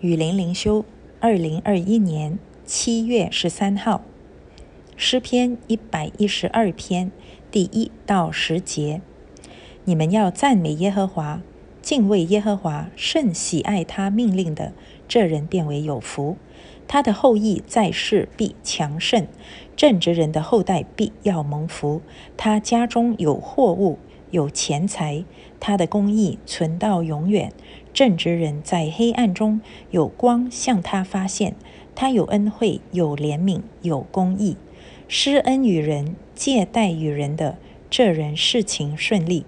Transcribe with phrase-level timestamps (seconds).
[0.00, 0.86] 雨林灵修，
[1.20, 4.00] 二零二一年七月十三号，
[4.96, 7.12] 诗篇一百一十二篇
[7.50, 9.02] 第一到十节。
[9.84, 11.42] 你们要赞美耶和华，
[11.82, 14.72] 敬畏耶和华，甚喜爱他命令的，
[15.06, 16.38] 这人变为有福。
[16.88, 19.26] 他的后裔在世必强盛，
[19.76, 22.00] 正直人的后代必要蒙福。
[22.38, 23.98] 他家中有货物，
[24.30, 25.24] 有钱财，
[25.58, 27.52] 他的公义存到永远。
[27.92, 29.60] 正直人在黑暗中
[29.90, 31.54] 有光向他发现，
[31.94, 34.56] 他有恩惠，有怜悯，有公义，
[35.08, 37.58] 施恩与人，借贷与人的
[37.90, 39.44] 这人事情顺利。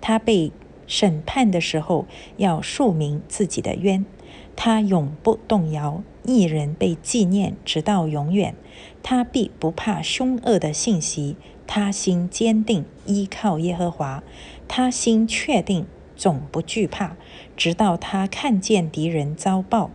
[0.00, 0.52] 他被
[0.86, 4.04] 审判的时候要述明自己的冤，
[4.54, 6.02] 他永不动摇。
[6.22, 8.54] 一人被纪念直到永远，
[9.02, 11.36] 他必不怕凶恶的信息。
[11.66, 14.22] 他心坚定，依靠耶和华，
[14.68, 15.86] 他心确定。
[16.16, 17.14] 总不惧怕，
[17.58, 19.90] 直到他看见敌人遭报。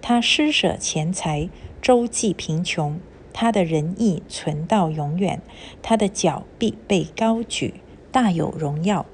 [0.00, 1.50] 他施舍钱财，
[1.82, 2.98] 周济贫穷。
[3.34, 5.42] 他的仁义存到永远，
[5.82, 7.74] 他的脚必被高举，
[8.10, 9.04] 大有荣耀。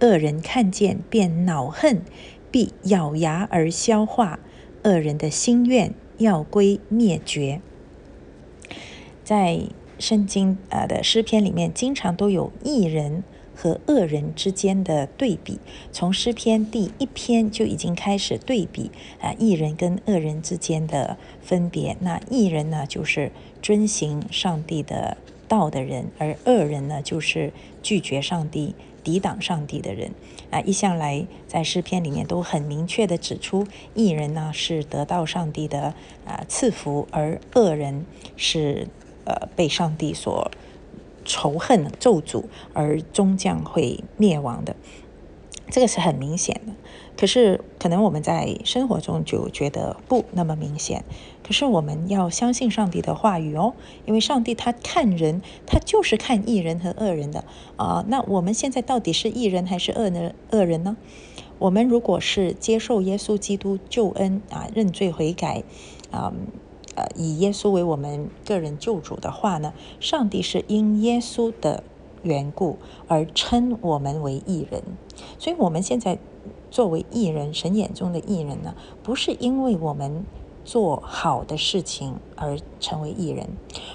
[0.00, 2.04] 恶人看见便恼恨，
[2.52, 4.38] 必咬牙而消化。
[4.84, 7.60] 恶人的心愿要归灭绝。
[9.24, 9.62] 在
[9.98, 13.22] 圣经啊的诗篇里面，经常都有异人。
[13.56, 15.60] 和恶人之间的对比，
[15.92, 21.96] 从诗篇第一篇就已经开始对比啊，异人跟恶人之间的分别。
[22.00, 23.30] 那异人呢，就是
[23.62, 30.10] 遵行上帝的道的人，而恶人呢，就是拒绝上帝、抵挡上帝的人
[30.50, 30.60] 啊。
[30.62, 33.64] 一向来在诗篇里面都很明确的指出，
[33.94, 35.94] 异人呢是得到上帝的
[36.26, 38.04] 啊赐福，而恶人
[38.36, 38.88] 是
[39.24, 40.50] 呃被上帝所。
[41.26, 42.44] 仇恨咒诅，
[42.74, 44.76] 而终将会灭亡的，
[45.70, 46.74] 这个是很明显的。
[47.16, 51.02] 可是，可能我们在生活中就觉得不那么明显。
[51.42, 53.72] 可是，我们要相信上帝的话语哦，
[54.04, 57.46] 因为上帝他看人，他就是看义人和恶人的
[57.76, 58.04] 啊。
[58.08, 60.34] 那我们现在到底是义人还是恶人？
[60.50, 60.98] 恶人呢？
[61.58, 65.62] 我们如果是接受耶稣基督救恩啊，认罪悔改
[66.10, 66.34] 啊。
[66.94, 71.82] 呃以耶稣为我们个人救主的话呢，上帝是因耶稣的
[72.22, 72.78] 缘故
[73.08, 74.82] 而称我们为义人。
[75.38, 76.18] 所以，我们现在
[76.70, 80.24] 作为义人，神眼中的义人呢，不是因为我们
[80.64, 83.50] 做好的事情而成为艺人，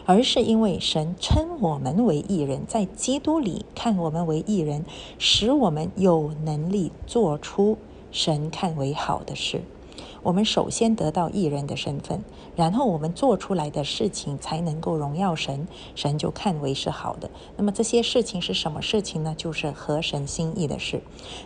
[0.05, 4.85] 而是因为神称我们为义人，在基督里看我们为义人，
[5.17, 7.77] 使我们有能力做出
[8.11, 9.63] 神看为好的事。
[10.23, 12.23] 我们首先得到艺人的身份，
[12.55, 17.29] 然后我们做出来的事情才能够荣耀神，神就看为是好的。
[17.57, 19.33] 那么这些事情是什么事情呢？
[19.37, 21.01] 就是合神心意的事。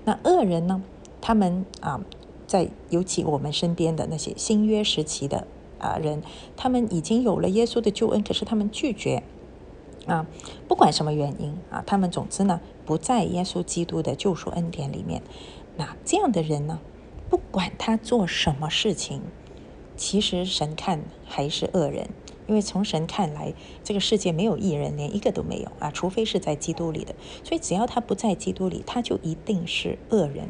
[0.05, 0.81] 那恶人呢？
[1.21, 2.01] 他们啊，
[2.47, 5.47] 在尤其我们身边的那些新约时期的
[5.79, 6.21] 啊人，
[6.57, 9.23] 他们已经有了耶稣的救恩，可是他们拒绝
[10.05, 10.25] 啊，
[10.67, 15.21] 不管什么原因啊，他们总之呢不在耶稣基督的救赎恩典里面。
[15.77, 16.79] 那这样的人呢？
[17.33, 19.23] 不管他做什么事情，
[19.97, 22.07] 其实神看还是恶人，
[22.45, 27.15] 因为从神看来，这个世界没有艺人，连一个都没有啊，除非是在基督里的。
[27.43, 30.49] 所以只要他不在基督里，他就一定是恶人。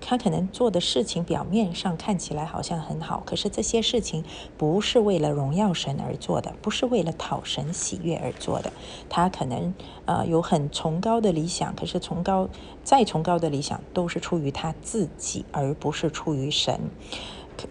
[0.00, 4.24] 他可能做的事情表面上看起来好像很好，可是这些事情
[4.56, 8.72] 不是为了荣耀神而做的，不是为了讨神喜悦而做的。
[9.08, 9.74] 他可能
[10.06, 12.48] 呃有很崇高的理想，可是崇高
[12.82, 16.80] 再崇高的理想都是出于他自己，而不是出于神。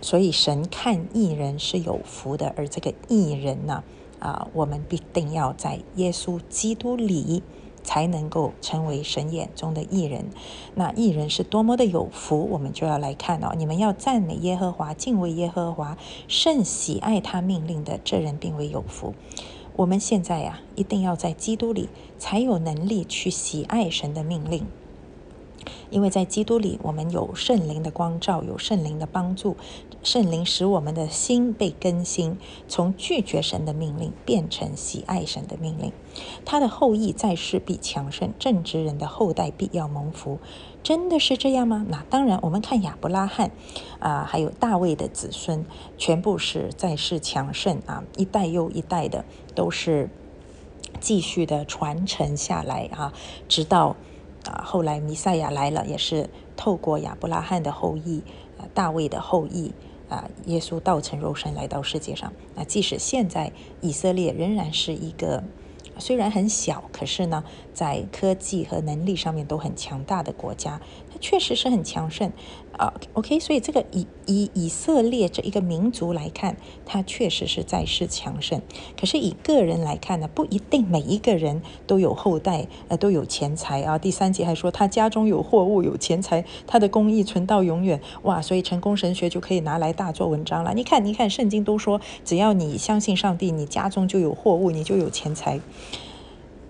[0.01, 3.83] 所以神看艺人是有福的，而这个艺人呢，
[4.19, 7.41] 啊，我们必定要在耶稣基督里。
[7.83, 10.25] 才能够成为神眼中的艺人。
[10.75, 13.53] 那艺人是多么的有福，我们就要来看哦。
[13.57, 15.97] 你们要赞美耶和华，敬畏耶和华，
[16.27, 19.13] 甚喜爱他命令的，这人并为有福。
[19.75, 24.65] 我们现在呀，一定要在基督里，才有能力去喜爱神的命令。
[25.89, 29.57] 因为在基督里，我们有圣灵的光照，有圣灵的帮助，
[30.03, 32.37] 圣灵使我们的心被更新，
[32.67, 35.91] 从拒绝神的命令变成喜爱神的命令。
[36.45, 40.39] 他的后裔在世必强盛，正直人的后代必要蒙福。
[40.83, 41.85] 真的是这样吗？
[41.89, 43.51] 那当然，我们看亚伯拉罕
[43.99, 45.65] 啊，还有大卫的子孙，
[45.97, 49.25] 全部是在世强盛啊，一代又一代的
[49.55, 50.09] 都是
[50.99, 53.11] 继续的传承下来啊，
[53.47, 53.95] 直到。
[54.49, 58.23] 啊，后来弥赛亚来了，也是透过亚伯拉罕的后裔，
[58.57, 59.71] 啊，大卫的后裔，
[60.09, 62.33] 啊，耶稣道成肉身来到世界上。
[62.55, 63.51] 那即使现在
[63.81, 65.43] 以色列仍然是一个
[65.99, 67.43] 虽然很小，可是呢，
[67.73, 70.81] 在科技和能力上面都很强大的国家，
[71.11, 72.31] 它确实是很强盛。
[72.79, 76.55] 啊，OK，所以这个以以以色列这一个民族来看，
[76.85, 78.61] 他确实是在世强盛。
[78.97, 83.97] 可是以个人来看呢，不一定每一个人都有后代，呃，都有钱财啊。
[83.97, 87.99] 第三节还说他家中有货物，有钱财，他的公义存到永远。
[88.21, 90.73] 哇，所以成功神学就可以拿来大做文章了。
[90.73, 95.59] 你看，你看，圣经都说，只要你相信上帝，你家中就有货物，你就有钱财。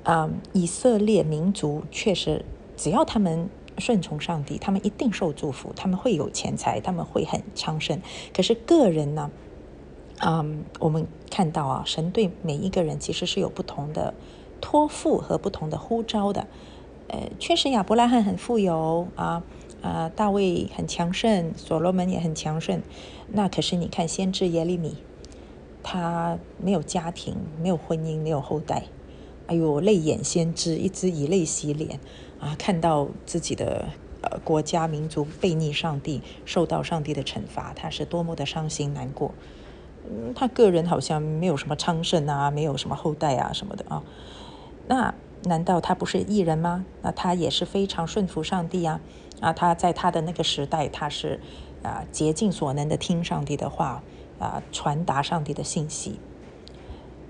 [0.01, 2.43] 啊，以色列民族确实，
[2.75, 3.47] 只要他们。
[3.79, 8.01] 顺从上帝，他们一定受祝福，他们会有钱财，他们会很昌盛。
[8.33, 9.31] 可是个人呢？
[10.21, 14.13] 嗯，我们看到啊，神对每一个人其实是有不同的
[14.59, 16.45] 托付和不同的呼召的。
[17.07, 19.41] 呃，确实亚伯拉罕很富有啊，
[19.81, 22.81] 啊，大卫很强盛，所罗门也很强盛。
[23.29, 24.97] 那可是你看先知耶利米，
[25.81, 28.83] 他没有家庭，没有婚姻，没有后代。
[29.47, 31.99] 哎呦，泪眼先知，一直以泪洗脸。
[32.39, 33.89] 啊，看到自己的
[34.21, 39.33] 呃国家民族背逆上帝，受到上帝的惩罚，他是多么的伤心难过。
[40.09, 44.01] 嗯，他个人好像没有什么昌盛啊，没有什么后代啊什么的啊。
[44.87, 45.13] 那
[45.43, 46.85] 难道他不是艺人吗？
[47.01, 49.01] 那他也是非常顺服上帝啊。
[49.41, 51.41] 啊，他在他的那个时代，他是
[51.83, 54.01] 啊竭尽所能的听上帝的话
[54.39, 56.19] 啊，传达上帝的信息。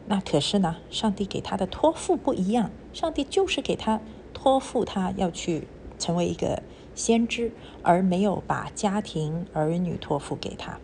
[0.06, 4.00] 那可是呢，上帝给他的托付不一样，上帝就是给他。
[4.42, 6.64] 托付他要去成为一个
[6.96, 7.52] 先知，
[7.84, 10.80] 而没有把家庭儿女托付给他，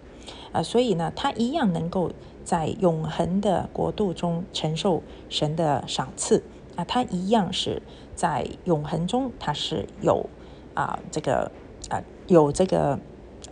[0.51, 2.11] 啊，所以呢，他一样能够
[2.43, 6.43] 在永恒的国度中承受神的赏赐，
[6.75, 7.81] 啊，他一样是
[8.13, 10.29] 在永恒中，他是有
[10.73, 11.49] 啊这个
[11.89, 12.99] 啊有这个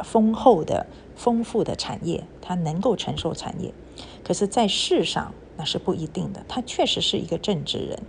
[0.03, 0.85] 丰厚的
[1.15, 3.73] 丰富的产业，他能够承受产业，
[4.21, 7.99] 可是，在世上那是不一定的，他确实是一个正直人，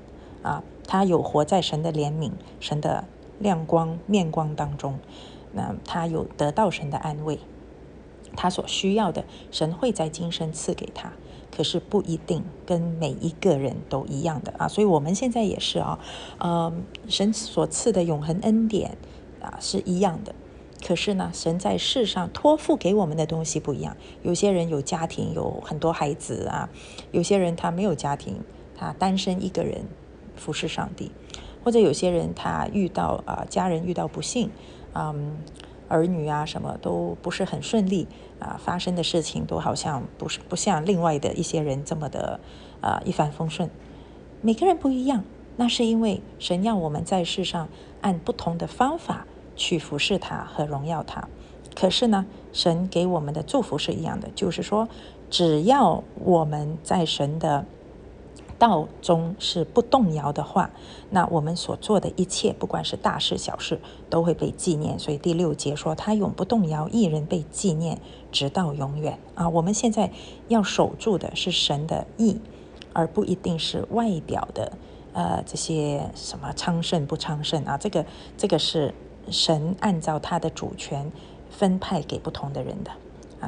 [0.42, 0.64] 啊。
[0.86, 3.04] 他有活在神的怜悯、神的
[3.38, 4.98] 亮光面光当中，
[5.52, 7.38] 那他有得到神的安慰，
[8.36, 11.12] 他所需要的神会在今生赐给他，
[11.54, 14.68] 可是不一定跟每一个人都一样的啊。
[14.68, 15.98] 所以我们现在也是啊，
[16.38, 16.72] 呃，
[17.08, 18.96] 神所赐的永恒恩典
[19.40, 20.34] 啊是一样的，
[20.86, 23.96] 可是呢，神在世上托付给我们的东西不一样。
[24.22, 26.68] 有些人有家庭，有很多孩子啊；
[27.10, 28.40] 有些人他没有家庭，
[28.76, 29.86] 他单身一个人。
[30.36, 31.10] 服侍上帝，
[31.64, 34.50] 或者有些人他遇到啊家人遇到不幸，
[34.94, 35.36] 嗯，
[35.88, 38.06] 儿女啊什么都不是很顺利
[38.38, 42.40] 啊，发生的事情都好像不是不像另外的一些人这么的
[42.80, 43.70] 啊一帆风顺。
[44.40, 45.24] 每个人不一样，
[45.56, 47.68] 那是因为神要我们在世上
[48.00, 49.26] 按不同的方法
[49.56, 51.28] 去服侍他和荣耀他。
[51.74, 54.88] 可是呢，神给我们的祝福是一样的，就是说，
[55.30, 57.64] 只要我们在神的。
[58.58, 60.70] 道中是不动摇的话，
[61.10, 64.98] 那我们所做的一切，不管是大事小事，都会被纪念。
[64.98, 67.98] 所以第六节说，他永不动摇，一人被纪念，
[68.32, 69.48] 直到永远啊！
[69.48, 70.10] 我们现在
[70.48, 72.38] 要守住的是神的意，
[72.92, 74.72] 而不一定是外表的
[75.12, 77.76] 呃这些什么昌盛不昌盛啊。
[77.76, 78.06] 这个
[78.36, 78.94] 这个是
[79.30, 81.10] 神按照他的主权
[81.50, 82.90] 分派给不同的人的。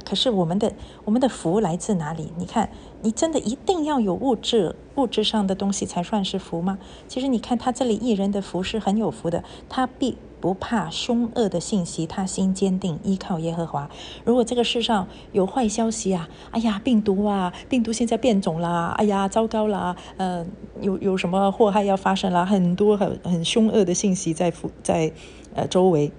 [0.04, 0.72] 可是我们的
[1.04, 2.32] 我们的福来自哪里？
[2.36, 2.70] 你看，
[3.02, 6.78] 你真的一定要有物质物质上的东西才算是福吗？
[7.08, 13.90] 其实你看他这里一人的福是很有福的，他必不怕凶恶的信息，他心坚定，依靠耶和华。
[14.24, 20.44] 如果这个世上有坏消息啊，哎呀，病毒啊，病毒现在变种啦，哎呀，糟糕啦，呃，
[20.80, 25.12] 有有什么祸害要发生啦，很多很很凶恶的信息在附在
[25.54, 26.12] 呃周围，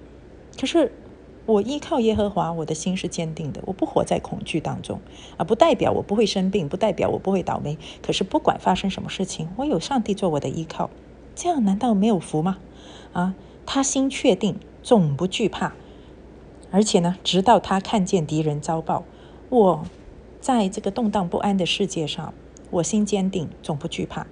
[0.59, 0.91] 可是。
[1.47, 3.61] 我依靠耶和华，我的心是坚定的。
[3.65, 4.99] 我不活在恐惧当中，
[5.37, 7.77] 啊，不代表我不会生病，不代表我不会倒霉。
[8.01, 10.89] 可是不管发生什么事情，我有上帝做我的依靠，
[11.35, 12.57] 这样难道没有福吗？
[13.13, 13.33] 啊，
[13.65, 15.73] 他心确定，总不惧怕。
[16.69, 19.05] 而且呢，直到他看见敌人遭报，
[19.47, 19.85] 我
[20.41, 22.33] 在这个动荡不安的世界上，
[22.71, 24.27] 我心坚定，总不惧怕。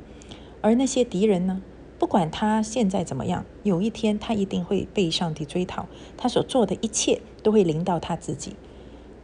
[0.60, 1.62] 而那些敌人呢？
[1.98, 5.86] 不管他现在怎么样，有一天他一定会被上帝追讨，
[6.18, 8.56] 他所做的一切都会临到他自己。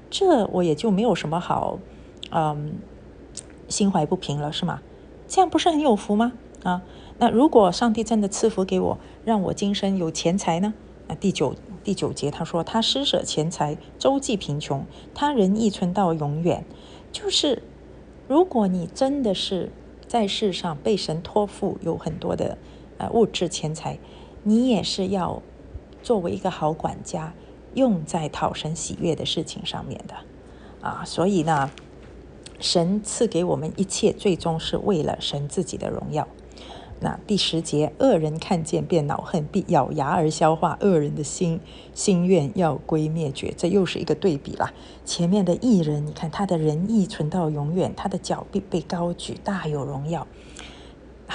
[0.09, 1.79] 这我也就没有什么好，
[2.31, 2.75] 嗯，
[3.67, 4.81] 心怀不平了，是吗？
[5.27, 6.31] 这样不是很有福吗？
[6.63, 6.81] 啊，
[7.17, 10.73] 那如果上帝真的赐福给我，让我今生有钱财呢？
[11.07, 16.63] 那第九第九节他说，他施舍钱财，周济贫穷，他人亦存到永远。
[17.11, 17.63] 就是
[18.29, 19.73] 如果你真的是。
[20.11, 22.57] 在世上被神托付有很多的
[22.97, 23.97] 呃物质钱财，
[24.43, 25.41] 你也是要
[26.03, 27.33] 作为一个好管家，
[27.75, 30.15] 用在讨神喜悦的事情上面的
[30.85, 31.03] 啊。
[31.05, 31.71] 所以呢，
[32.59, 36.27] 神赐给我们一切，最终是为了神自己的荣耀。
[37.03, 40.77] 那第十节，恶人看见便恼恨，必咬牙而消化。
[40.81, 41.59] 恶人的心
[41.95, 44.71] 心愿要归灭绝，这又是一个对比啦。
[45.03, 50.27] 前面的艺人，你看他的仁义存到永远，他的脚必被高举，大有荣耀。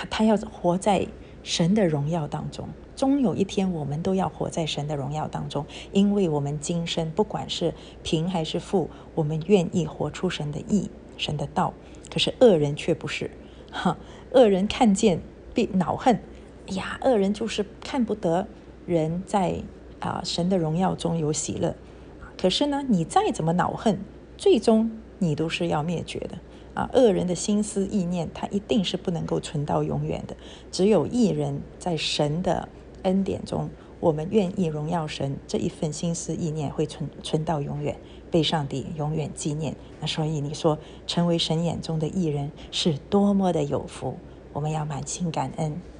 [0.08, 1.08] 他要活在
[1.42, 11.74] 神的荣耀当中，终有一天我们都要活在神的荣耀当中，因为我们今生不管是贫还是富，我们愿意活出神的义、神的道。
[12.08, 13.32] 可是恶人却不是，
[13.72, 13.98] 哈，
[14.30, 15.20] 恶人看见。
[15.56, 16.20] 必恼恨，
[16.68, 18.46] 哎呀，恶人就是看不得
[18.84, 19.62] 人在
[20.00, 21.74] 啊神的荣耀中有喜乐。
[22.36, 23.98] 可是呢，你再怎么恼恨，
[24.36, 26.38] 最终你都是要灭绝的
[26.74, 26.90] 啊！
[26.92, 30.36] 恶人的心思意念，他一定是不能够存到永远的。
[30.70, 32.68] 只有一人在神的
[33.04, 37.98] 恩典中，我们愿意荣耀神，这一份心思意念会存存到永远，
[38.30, 39.74] 被上帝永远纪念。
[40.02, 44.18] 那所以你说，成为神眼中的艺人是多么的有福。
[44.56, 45.95] 我们要满心感恩。